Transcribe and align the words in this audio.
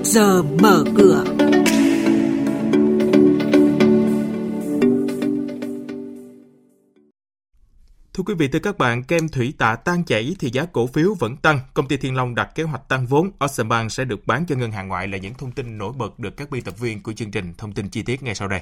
trước 0.00 0.10
giờ 0.10 0.42
mở 0.42 0.84
cửa. 0.96 1.24
Thưa 8.14 8.24
quý 8.26 8.34
vị, 8.34 8.48
thưa 8.48 8.58
các 8.58 8.78
bạn, 8.78 9.02
kem 9.02 9.28
thủy 9.28 9.54
tạ 9.58 9.76
tan 9.76 10.04
chảy 10.04 10.36
thì 10.38 10.50
giá 10.50 10.64
cổ 10.64 10.86
phiếu 10.86 11.14
vẫn 11.18 11.36
tăng. 11.36 11.60
Công 11.74 11.88
ty 11.88 11.96
Thiên 11.96 12.14
Long 12.14 12.34
đặt 12.34 12.50
kế 12.54 12.62
hoạch 12.62 12.88
tăng 12.88 13.06
vốn. 13.06 13.30
Ocean 13.38 13.68
Bank 13.68 13.92
sẽ 13.92 14.04
được 14.04 14.26
bán 14.26 14.44
cho 14.48 14.56
ngân 14.56 14.72
hàng 14.72 14.88
ngoại 14.88 15.08
là 15.08 15.18
những 15.18 15.34
thông 15.34 15.52
tin 15.52 15.78
nổi 15.78 15.92
bật 15.96 16.18
được 16.18 16.36
các 16.36 16.50
biên 16.50 16.62
tập 16.62 16.78
viên 16.78 17.02
của 17.02 17.12
chương 17.12 17.30
trình 17.30 17.54
thông 17.58 17.72
tin 17.72 17.88
chi 17.88 18.02
tiết 18.02 18.22
ngay 18.22 18.34
sau 18.34 18.48
đây. 18.48 18.60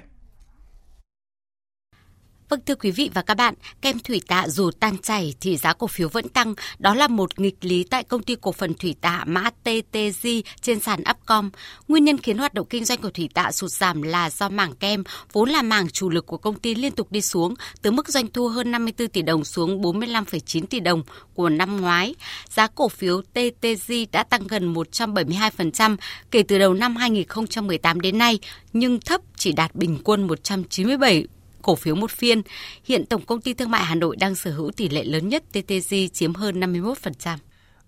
Vâng 2.49 2.61
thưa 2.67 2.75
quý 2.75 2.91
vị 2.91 3.11
và 3.15 3.23
các 3.23 3.35
bạn, 3.35 3.55
kem 3.81 3.99
thủy 3.99 4.21
tạ 4.29 4.49
dù 4.49 4.71
tan 4.71 4.99
chảy 4.99 5.35
thì 5.41 5.57
giá 5.57 5.73
cổ 5.73 5.87
phiếu 5.87 6.09
vẫn 6.09 6.29
tăng. 6.29 6.55
Đó 6.79 6.95
là 6.95 7.09
một 7.09 7.41
nghịch 7.41 7.57
lý 7.61 7.85
tại 7.91 8.05
công 8.05 8.23
ty 8.23 8.37
cổ 8.41 8.53
phần 8.53 8.75
thủy 8.75 8.95
tạ 9.01 9.25
mã 9.27 9.51
TTG 9.51 10.29
trên 10.61 10.81
sàn 10.81 11.01
Upcom. 11.11 11.51
Nguyên 11.89 12.05
nhân 12.05 12.19
khiến 12.19 12.39
hoạt 12.39 12.55
động 12.55 12.67
kinh 12.71 12.85
doanh 12.85 13.01
của 13.01 13.11
thủy 13.11 13.29
tạ 13.35 13.53
sụt 13.53 13.71
giảm 13.71 14.03
là 14.03 14.31
do 14.31 14.49
mảng 14.49 14.75
kem, 14.75 15.05
vốn 15.33 15.51
là 15.51 15.63
mảng 15.63 15.89
chủ 15.89 16.11
lực 16.11 16.27
của 16.27 16.37
công 16.37 16.59
ty 16.59 16.75
liên 16.75 16.93
tục 16.93 17.13
đi 17.13 17.21
xuống, 17.21 17.55
từ 17.83 17.91
mức 17.91 18.09
doanh 18.09 18.27
thu 18.33 18.49
hơn 18.49 18.71
54 18.71 19.09
tỷ 19.09 19.23
đồng 19.23 19.45
xuống 19.45 19.83
45,9 19.83 20.67
tỷ 20.67 20.81
đồng 20.81 21.03
của 21.35 21.49
năm 21.49 21.81
ngoái. 21.81 22.15
Giá 22.49 22.67
cổ 22.67 22.89
phiếu 22.89 23.23
TTG 23.23 23.93
đã 24.13 24.23
tăng 24.23 24.47
gần 24.47 24.75
172% 24.75 25.97
kể 26.31 26.43
từ 26.43 26.59
đầu 26.59 26.75
năm 26.75 26.97
2018 26.97 28.01
đến 28.01 28.19
nay, 28.19 28.39
nhưng 28.73 29.01
thấp 29.01 29.21
chỉ 29.37 29.53
đạt 29.53 29.75
bình 29.75 29.99
quân 30.05 30.27
197 30.27 31.27
cổ 31.69 31.75
phiếu 31.75 31.95
một 31.95 32.11
phiên. 32.11 32.43
Hiện 32.85 33.07
Tổng 33.07 33.27
công 33.27 33.41
ty 33.41 33.55
Thương 33.55 33.71
mại 33.71 33.85
Hà 33.85 33.95
Nội 33.95 34.17
đang 34.17 34.35
sở 34.35 34.51
hữu 34.51 34.71
tỷ 34.71 34.89
lệ 34.89 35.05
lớn 35.05 35.29
nhất 35.29 35.45
TTG 35.53 35.95
chiếm 36.13 36.35
hơn 36.35 36.61
51%. 36.61 37.39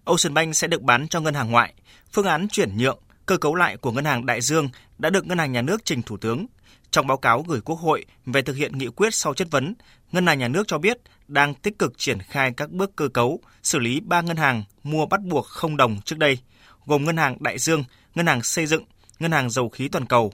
Ocean 0.04 0.34
Bank 0.34 0.56
sẽ 0.56 0.68
được 0.68 0.82
bán 0.82 1.08
cho 1.08 1.20
ngân 1.20 1.34
hàng 1.34 1.50
ngoại. 1.50 1.74
Phương 2.12 2.26
án 2.26 2.48
chuyển 2.48 2.76
nhượng, 2.76 2.98
cơ 3.26 3.37
cấu 3.37 3.54
lại 3.54 3.76
của 3.76 3.92
ngân 3.92 4.04
hàng 4.04 4.26
Đại 4.26 4.40
Dương 4.40 4.68
đã 4.98 5.10
được 5.10 5.26
ngân 5.26 5.38
hàng 5.38 5.52
nhà 5.52 5.62
nước 5.62 5.84
trình 5.84 6.02
Thủ 6.02 6.16
tướng. 6.16 6.46
Trong 6.90 7.06
báo 7.06 7.16
cáo 7.16 7.45
gửi 7.48 7.60
Quốc 7.60 7.76
hội 7.76 8.04
về 8.26 8.42
thực 8.42 8.56
hiện 8.56 8.78
nghị 8.78 8.87
quyết 8.87 9.14
sau 9.14 9.34
chất 9.34 9.48
vấn, 9.50 9.74
ngân 10.12 10.26
hàng 10.26 10.38
nhà 10.38 10.48
nước 10.48 10.68
cho 10.68 10.78
biết 10.78 10.98
đang 11.28 11.54
tích 11.54 11.78
cực 11.78 11.98
triển 11.98 12.18
khai 12.20 12.52
các 12.56 12.70
bước 12.70 12.96
cơ 12.96 13.09
cấu, 13.09 13.40
xử 13.62 13.78
lý 13.78 14.00
ba 14.00 14.20
ngân 14.20 14.37
hàng 14.37 14.65
mua 14.82 15.06
bắt 15.06 15.20
buộc 15.22 15.46
không 15.46 15.76
đồng 15.76 16.00
trước 16.04 16.18
đây, 16.18 16.38
gồm 16.87 17.04
ngân 17.04 17.16
hàng 17.16 17.37
Đại 17.40 17.59
Dương, 17.59 17.84
ngân 18.15 18.26
hàng 18.26 18.42
xây 18.42 18.66
dựng, 18.66 18.84
ngân 19.18 19.32
hàng 19.32 19.50
dầu 19.50 19.68
khí 19.68 19.88
toàn 19.88 20.06
cầu 20.06 20.32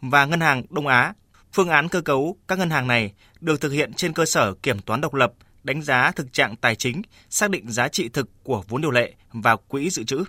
và 0.00 0.24
ngân 0.24 0.40
hàng 0.40 0.62
Đông 0.70 0.86
Á 0.86 1.12
Phương 1.56 1.68
án 1.68 1.88
cơ 1.88 2.00
cấu 2.00 2.36
các 2.48 2.58
ngân 2.58 2.70
hàng 2.70 2.86
này 2.86 3.12
được 3.40 3.60
thực 3.60 3.72
hiện 3.72 3.92
trên 3.92 4.12
cơ 4.12 4.24
sở 4.24 4.54
kiểm 4.54 4.78
toán 4.78 5.00
độc 5.00 5.14
lập, 5.14 5.32
đánh 5.62 5.82
giá 5.82 6.10
thực 6.10 6.32
trạng 6.32 6.56
tài 6.56 6.74
chính, 6.74 7.02
xác 7.30 7.50
định 7.50 7.70
giá 7.70 7.88
trị 7.88 8.08
thực 8.08 8.28
của 8.42 8.62
vốn 8.68 8.80
điều 8.80 8.90
lệ 8.90 9.14
và 9.32 9.56
quỹ 9.56 9.90
dự 9.90 10.04
trữ. 10.04 10.24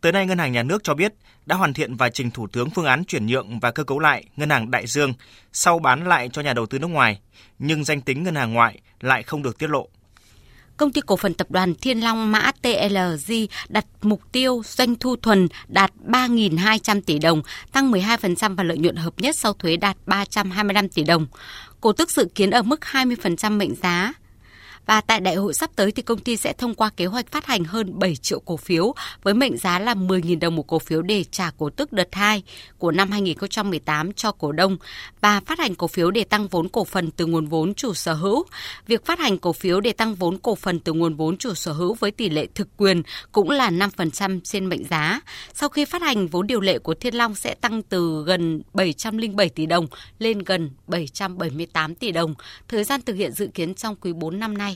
Tới 0.00 0.12
nay, 0.12 0.26
Ngân 0.26 0.38
hàng 0.38 0.52
Nhà 0.52 0.62
nước 0.62 0.84
cho 0.84 0.94
biết 0.94 1.12
đã 1.46 1.56
hoàn 1.56 1.74
thiện 1.74 1.94
và 1.94 2.10
trình 2.10 2.30
Thủ 2.30 2.46
tướng 2.46 2.70
phương 2.70 2.84
án 2.84 3.04
chuyển 3.04 3.26
nhượng 3.26 3.60
và 3.60 3.70
cơ 3.70 3.84
cấu 3.84 3.98
lại 3.98 4.24
Ngân 4.36 4.50
hàng 4.50 4.70
Đại 4.70 4.86
Dương 4.86 5.12
sau 5.52 5.78
bán 5.78 6.08
lại 6.08 6.28
cho 6.32 6.42
nhà 6.42 6.52
đầu 6.52 6.66
tư 6.66 6.78
nước 6.78 6.88
ngoài, 6.88 7.20
nhưng 7.58 7.84
danh 7.84 8.00
tính 8.00 8.22
ngân 8.22 8.34
hàng 8.34 8.52
ngoại 8.52 8.80
lại 9.00 9.22
không 9.22 9.42
được 9.42 9.58
tiết 9.58 9.70
lộ 9.70 9.88
công 10.76 10.92
ty 10.92 11.00
cổ 11.06 11.16
phần 11.16 11.34
tập 11.34 11.50
đoàn 11.50 11.74
Thiên 11.74 12.00
Long 12.00 12.32
mã 12.32 12.50
TLG 12.62 13.32
đặt 13.68 13.86
mục 14.02 14.20
tiêu 14.32 14.62
doanh 14.64 14.96
thu 14.96 15.16
thuần 15.16 15.48
đạt 15.68 15.92
3.200 16.06 17.00
tỷ 17.06 17.18
đồng, 17.18 17.42
tăng 17.72 17.92
12% 17.92 18.56
và 18.56 18.64
lợi 18.64 18.78
nhuận 18.78 18.96
hợp 18.96 19.14
nhất 19.20 19.36
sau 19.36 19.52
thuế 19.52 19.76
đạt 19.76 19.96
325 20.06 20.88
tỷ 20.88 21.02
đồng. 21.02 21.26
Cổ 21.80 21.92
tức 21.92 22.10
dự 22.10 22.28
kiến 22.34 22.50
ở 22.50 22.62
mức 22.62 22.80
20% 22.80 23.52
mệnh 23.52 23.74
giá. 23.74 24.12
Và 24.86 25.00
tại 25.00 25.20
đại 25.20 25.34
hội 25.34 25.54
sắp 25.54 25.70
tới 25.76 25.92
thì 25.92 26.02
công 26.02 26.18
ty 26.18 26.36
sẽ 26.36 26.52
thông 26.52 26.74
qua 26.74 26.90
kế 26.96 27.06
hoạch 27.06 27.30
phát 27.30 27.46
hành 27.46 27.64
hơn 27.64 27.98
7 27.98 28.16
triệu 28.16 28.40
cổ 28.40 28.56
phiếu 28.56 28.94
với 29.22 29.34
mệnh 29.34 29.56
giá 29.56 29.78
là 29.78 29.94
10.000 29.94 30.38
đồng 30.38 30.56
một 30.56 30.66
cổ 30.66 30.78
phiếu 30.78 31.02
để 31.02 31.24
trả 31.24 31.50
cổ 31.58 31.70
tức 31.70 31.92
đợt 31.92 32.08
2 32.14 32.42
của 32.78 32.90
năm 32.90 33.10
2018 33.10 34.12
cho 34.12 34.32
cổ 34.32 34.52
đông 34.52 34.76
và 35.20 35.40
phát 35.40 35.58
hành 35.58 35.74
cổ 35.74 35.86
phiếu 35.86 36.10
để 36.10 36.24
tăng 36.24 36.48
vốn 36.48 36.68
cổ 36.68 36.84
phần 36.84 37.10
từ 37.10 37.26
nguồn 37.26 37.46
vốn 37.46 37.74
chủ 37.74 37.94
sở 37.94 38.14
hữu. 38.14 38.44
Việc 38.86 39.06
phát 39.06 39.18
hành 39.18 39.38
cổ 39.38 39.52
phiếu 39.52 39.80
để 39.80 39.92
tăng 39.92 40.14
vốn 40.14 40.38
cổ 40.38 40.54
phần 40.54 40.80
từ 40.80 40.92
nguồn 40.92 41.16
vốn 41.16 41.36
chủ 41.36 41.54
sở 41.54 41.72
hữu 41.72 41.94
với 41.94 42.10
tỷ 42.10 42.28
lệ 42.28 42.46
thực 42.54 42.68
quyền 42.76 43.02
cũng 43.32 43.50
là 43.50 43.70
5% 43.70 44.40
trên 44.44 44.66
mệnh 44.66 44.84
giá. 44.84 45.20
Sau 45.54 45.68
khi 45.68 45.84
phát 45.84 46.02
hành, 46.02 46.26
vốn 46.26 46.46
điều 46.46 46.60
lệ 46.60 46.78
của 46.78 46.94
Thiên 46.94 47.14
Long 47.14 47.34
sẽ 47.34 47.54
tăng 47.54 47.82
từ 47.82 48.24
gần 48.26 48.62
707 48.74 49.48
tỷ 49.48 49.66
đồng 49.66 49.86
lên 50.18 50.38
gần 50.38 50.70
778 50.86 51.94
tỷ 51.94 52.12
đồng. 52.12 52.34
Thời 52.68 52.84
gian 52.84 53.02
thực 53.02 53.16
hiện 53.16 53.32
dự 53.32 53.46
kiến 53.54 53.74
trong 53.74 53.96
quý 53.96 54.12
4 54.12 54.38
năm 54.38 54.58
nay. 54.58 54.75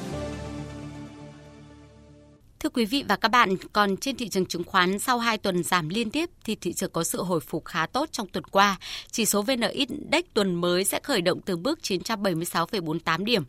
Thưa 2.63 2.69
quý 2.69 2.85
vị 2.85 3.03
và 3.07 3.15
các 3.15 3.27
bạn, 3.27 3.55
còn 3.73 3.97
trên 3.97 4.17
thị 4.17 4.29
trường 4.29 4.45
chứng 4.45 4.63
khoán 4.63 4.99
sau 4.99 5.19
2 5.19 5.37
tuần 5.37 5.63
giảm 5.63 5.89
liên 5.89 6.09
tiếp 6.09 6.29
thì 6.45 6.55
thị 6.55 6.73
trường 6.73 6.91
có 6.91 7.03
sự 7.03 7.23
hồi 7.23 7.39
phục 7.39 7.65
khá 7.65 7.85
tốt 7.85 8.09
trong 8.11 8.27
tuần 8.27 8.43
qua. 8.43 8.77
Chỉ 9.11 9.25
số 9.25 9.41
VN 9.41 9.61
Index 9.71 10.23
tuần 10.33 10.55
mới 10.55 10.83
sẽ 10.83 10.99
khởi 11.03 11.21
động 11.21 11.41
từ 11.45 11.57
bước 11.57 11.79
976,48 11.83 13.23
điểm. 13.23 13.43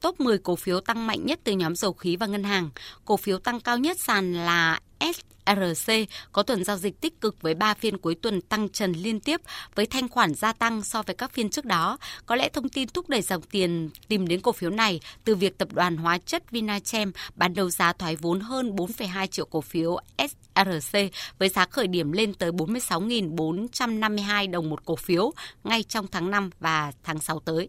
Top 0.00 0.20
10 0.20 0.38
cổ 0.38 0.56
phiếu 0.56 0.80
tăng 0.80 1.06
mạnh 1.06 1.26
nhất 1.26 1.40
từ 1.44 1.52
nhóm 1.52 1.76
dầu 1.76 1.92
khí 1.92 2.16
và 2.16 2.26
ngân 2.26 2.44
hàng. 2.44 2.70
Cổ 3.04 3.16
phiếu 3.16 3.38
tăng 3.38 3.60
cao 3.60 3.78
nhất 3.78 4.00
sàn 4.00 4.34
là 4.34 4.80
S 5.00 5.29
RC 5.46 5.92
có 6.32 6.42
tuần 6.42 6.64
giao 6.64 6.76
dịch 6.76 7.00
tích 7.00 7.20
cực 7.20 7.42
với 7.42 7.54
3 7.54 7.74
phiên 7.74 7.98
cuối 7.98 8.14
tuần 8.14 8.40
tăng 8.40 8.68
trần 8.68 8.92
liên 8.92 9.20
tiếp 9.20 9.40
với 9.74 9.86
thanh 9.86 10.08
khoản 10.08 10.34
gia 10.34 10.52
tăng 10.52 10.82
so 10.82 11.02
với 11.02 11.14
các 11.14 11.32
phiên 11.32 11.50
trước 11.50 11.64
đó. 11.64 11.98
Có 12.26 12.36
lẽ 12.36 12.48
thông 12.48 12.68
tin 12.68 12.88
thúc 12.88 13.08
đẩy 13.08 13.22
dòng 13.22 13.42
tiền 13.42 13.90
tìm 14.08 14.28
đến 14.28 14.40
cổ 14.40 14.52
phiếu 14.52 14.70
này 14.70 15.00
từ 15.24 15.34
việc 15.34 15.58
tập 15.58 15.72
đoàn 15.72 15.96
hóa 15.96 16.18
chất 16.18 16.50
Vinachem 16.50 17.12
bán 17.34 17.54
đấu 17.54 17.70
giá 17.70 17.92
thoái 17.92 18.16
vốn 18.16 18.40
hơn 18.40 18.76
4,2 18.76 19.26
triệu 19.26 19.46
cổ 19.46 19.60
phiếu 19.60 19.96
SRC 20.18 20.98
với 21.38 21.48
giá 21.48 21.66
khởi 21.66 21.86
điểm 21.86 22.12
lên 22.12 22.34
tới 22.34 22.50
46.452 22.50 24.50
đồng 24.50 24.70
một 24.70 24.84
cổ 24.84 24.96
phiếu 24.96 25.32
ngay 25.64 25.82
trong 25.82 26.06
tháng 26.06 26.30
5 26.30 26.50
và 26.60 26.92
tháng 27.04 27.18
6 27.18 27.40
tới. 27.40 27.68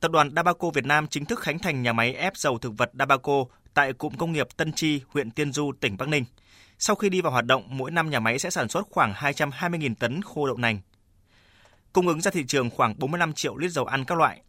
Tập 0.00 0.10
đoàn 0.10 0.30
Dabaco 0.36 0.70
Việt 0.70 0.84
Nam 0.84 1.06
chính 1.06 1.24
thức 1.24 1.40
khánh 1.40 1.58
thành 1.58 1.82
nhà 1.82 1.92
máy 1.92 2.14
ép 2.14 2.36
dầu 2.36 2.58
thực 2.58 2.72
vật 2.76 2.90
Dabaco 2.98 3.44
tại 3.74 3.92
cụm 3.92 4.14
công 4.14 4.32
nghiệp 4.32 4.46
Tân 4.56 4.72
Chi, 4.72 5.00
huyện 5.08 5.30
Tiên 5.30 5.52
Du, 5.52 5.72
tỉnh 5.80 5.96
Bắc 5.96 6.08
Ninh. 6.08 6.24
Sau 6.78 6.96
khi 6.96 7.08
đi 7.08 7.20
vào 7.20 7.32
hoạt 7.32 7.44
động, 7.44 7.64
mỗi 7.68 7.90
năm 7.90 8.10
nhà 8.10 8.20
máy 8.20 8.38
sẽ 8.38 8.50
sản 8.50 8.68
xuất 8.68 8.86
khoảng 8.90 9.12
220.000 9.12 9.94
tấn 9.94 10.22
khô 10.22 10.46
đậu 10.46 10.56
nành, 10.56 10.80
cung 11.92 12.08
ứng 12.08 12.20
ra 12.20 12.30
thị 12.30 12.44
trường 12.48 12.70
khoảng 12.70 12.98
45 12.98 13.32
triệu 13.32 13.56
lít 13.56 13.70
dầu 13.70 13.84
ăn 13.84 14.04
các 14.04 14.18
loại. 14.18 14.42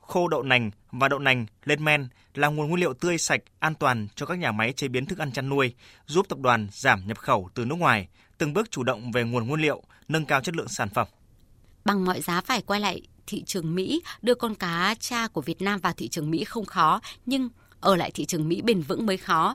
Khô 0.00 0.28
đậu 0.28 0.42
nành 0.42 0.70
và 0.92 1.08
đậu 1.08 1.18
nành 1.18 1.46
lên 1.64 1.84
men 1.84 2.08
là 2.34 2.48
nguồn 2.48 2.68
nguyên 2.68 2.80
liệu 2.80 2.94
tươi 2.94 3.18
sạch, 3.18 3.40
an 3.58 3.74
toàn 3.74 4.08
cho 4.14 4.26
các 4.26 4.38
nhà 4.38 4.52
máy 4.52 4.72
chế 4.72 4.88
biến 4.88 5.06
thức 5.06 5.18
ăn 5.18 5.32
chăn 5.32 5.48
nuôi, 5.48 5.74
giúp 6.06 6.26
tập 6.28 6.38
đoàn 6.38 6.68
giảm 6.72 7.06
nhập 7.06 7.18
khẩu 7.18 7.50
từ 7.54 7.64
nước 7.64 7.74
ngoài, 7.74 8.08
từng 8.38 8.52
bước 8.52 8.70
chủ 8.70 8.82
động 8.82 9.12
về 9.12 9.24
nguồn 9.24 9.46
nguyên 9.46 9.60
liệu, 9.60 9.82
nâng 10.08 10.24
cao 10.24 10.40
chất 10.40 10.56
lượng 10.56 10.68
sản 10.68 10.88
phẩm. 10.88 11.08
Bằng 11.84 12.04
mọi 12.04 12.20
giá 12.20 12.40
phải 12.40 12.62
quay 12.62 12.80
lại 12.80 13.02
thị 13.26 13.42
trường 13.46 13.74
Mỹ, 13.74 14.02
đưa 14.22 14.34
con 14.34 14.54
cá 14.54 14.94
cha 15.00 15.28
của 15.28 15.40
Việt 15.40 15.62
Nam 15.62 15.80
vào 15.80 15.92
thị 15.92 16.08
trường 16.08 16.30
Mỹ 16.30 16.44
không 16.44 16.64
khó, 16.64 17.00
nhưng 17.26 17.48
ở 17.82 17.96
lại 17.96 18.10
thị 18.10 18.24
trường 18.24 18.48
Mỹ 18.48 18.62
bền 18.62 18.82
vững 18.82 19.06
mới 19.06 19.16
khó. 19.16 19.54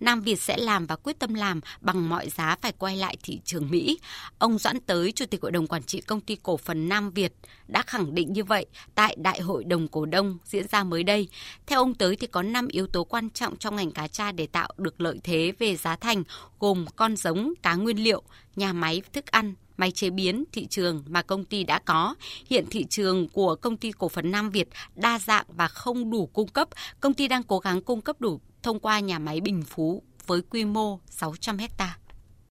Nam 0.00 0.20
Việt 0.20 0.40
sẽ 0.40 0.56
làm 0.56 0.86
và 0.86 0.96
quyết 0.96 1.18
tâm 1.18 1.34
làm 1.34 1.60
bằng 1.80 2.08
mọi 2.08 2.28
giá 2.28 2.56
phải 2.62 2.72
quay 2.72 2.96
lại 2.96 3.16
thị 3.22 3.40
trường 3.44 3.70
Mỹ. 3.70 3.98
Ông 4.38 4.58
Doãn 4.58 4.80
Tới, 4.80 5.12
Chủ 5.12 5.26
tịch 5.26 5.42
Hội 5.42 5.52
đồng 5.52 5.66
Quản 5.66 5.82
trị 5.82 6.00
Công 6.00 6.20
ty 6.20 6.36
Cổ 6.42 6.56
phần 6.56 6.88
Nam 6.88 7.10
Việt 7.10 7.32
đã 7.68 7.82
khẳng 7.82 8.14
định 8.14 8.32
như 8.32 8.44
vậy 8.44 8.66
tại 8.94 9.16
Đại 9.18 9.40
hội 9.40 9.64
đồng 9.64 9.88
cổ 9.88 10.06
đông 10.06 10.38
diễn 10.44 10.68
ra 10.68 10.84
mới 10.84 11.02
đây. 11.02 11.28
Theo 11.66 11.78
ông 11.78 11.94
Tới 11.94 12.16
thì 12.16 12.26
có 12.26 12.42
5 12.42 12.68
yếu 12.68 12.86
tố 12.86 13.04
quan 13.04 13.30
trọng 13.30 13.56
trong 13.56 13.76
ngành 13.76 13.90
cá 13.90 14.08
tra 14.08 14.32
để 14.32 14.46
tạo 14.46 14.68
được 14.78 15.00
lợi 15.00 15.20
thế 15.24 15.52
về 15.58 15.76
giá 15.76 15.96
thành 15.96 16.22
gồm 16.60 16.86
con 16.96 17.16
giống, 17.16 17.52
cá 17.62 17.74
nguyên 17.74 18.04
liệu, 18.04 18.22
nhà 18.56 18.72
máy 18.72 19.02
thức 19.12 19.26
ăn, 19.26 19.54
máy 19.76 19.90
chế 19.90 20.10
biến 20.10 20.44
thị 20.52 20.66
trường 20.66 21.04
mà 21.08 21.22
công 21.22 21.44
ty 21.44 21.64
đã 21.64 21.78
có. 21.78 22.14
Hiện 22.50 22.66
thị 22.70 22.84
trường 22.90 23.28
của 23.28 23.54
công 23.54 23.76
ty 23.76 23.92
cổ 23.92 24.08
phần 24.08 24.30
Nam 24.30 24.50
Việt 24.50 24.68
đa 24.94 25.18
dạng 25.18 25.46
và 25.48 25.68
không 25.68 26.10
đủ 26.10 26.26
cung 26.26 26.48
cấp. 26.48 26.68
Công 27.00 27.14
ty 27.14 27.28
đang 27.28 27.42
cố 27.42 27.58
gắng 27.58 27.82
cung 27.82 28.00
cấp 28.00 28.20
đủ 28.20 28.40
thông 28.62 28.80
qua 28.80 29.00
nhà 29.00 29.18
máy 29.18 29.40
Bình 29.40 29.62
Phú 29.62 30.02
với 30.26 30.40
quy 30.50 30.64
mô 30.64 30.98
600 31.10 31.58
hectare. 31.58 32.03